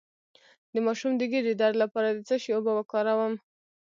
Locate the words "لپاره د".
1.83-2.19